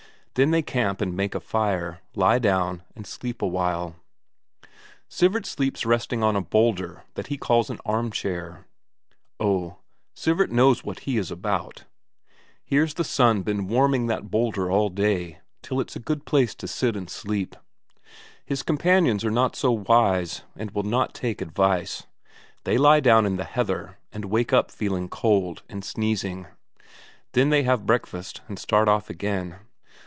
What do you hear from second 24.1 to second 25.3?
and wake up feeling